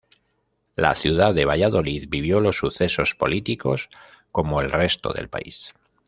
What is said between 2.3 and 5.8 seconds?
los sucesos políticos como el resto del país.